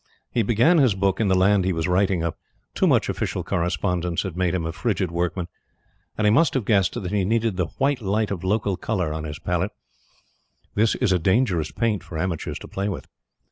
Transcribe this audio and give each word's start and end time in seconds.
He 0.31 0.41
began 0.41 0.79
his 0.79 0.95
book 0.95 1.19
in 1.19 1.27
the 1.27 1.37
land 1.37 1.63
he 1.63 1.71
was 1.73 1.87
writing 1.87 2.23
of. 2.23 2.33
Too 2.73 2.87
much 2.87 3.07
official 3.07 3.43
correspondence 3.43 4.23
had 4.23 4.35
made 4.35 4.55
him 4.55 4.65
a 4.65 4.71
frigid 4.71 5.11
workman, 5.11 5.47
and 6.17 6.25
he 6.25 6.31
must 6.31 6.55
have 6.55 6.65
guessed 6.65 6.95
that 6.99 7.11
he 7.11 7.23
needed 7.23 7.55
the 7.55 7.67
white 7.77 8.01
light 8.01 8.31
of 8.31 8.43
local 8.43 8.77
color 8.77 9.13
on 9.13 9.25
his 9.25 9.37
palette. 9.37 9.73
This 10.73 10.95
is 10.95 11.11
a 11.11 11.19
dangerous 11.19 11.71
paint 11.71 12.03
for 12.03 12.17
amateurs 12.17 12.57
to 12.61 12.67
play 12.67 12.89
with. 12.89 13.05